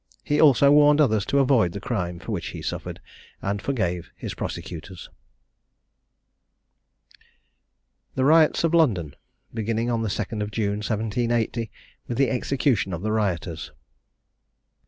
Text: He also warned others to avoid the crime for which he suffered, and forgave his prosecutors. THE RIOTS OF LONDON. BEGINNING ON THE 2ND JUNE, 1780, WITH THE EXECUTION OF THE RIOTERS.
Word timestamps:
He 0.23 0.41
also 0.41 0.71
warned 0.71 0.99
others 0.99 1.27
to 1.27 1.37
avoid 1.37 1.73
the 1.73 1.79
crime 1.79 2.17
for 2.17 2.31
which 2.31 2.47
he 2.47 2.63
suffered, 2.63 2.99
and 3.39 3.61
forgave 3.61 4.09
his 4.15 4.33
prosecutors. 4.33 5.09
THE 8.15 8.25
RIOTS 8.25 8.63
OF 8.63 8.73
LONDON. 8.73 9.15
BEGINNING 9.53 9.91
ON 9.91 10.01
THE 10.01 10.09
2ND 10.09 10.49
JUNE, 10.51 10.77
1780, 10.77 11.69
WITH 12.07 12.17
THE 12.17 12.31
EXECUTION 12.31 12.93
OF 12.93 13.03
THE 13.03 13.11
RIOTERS. 13.11 13.73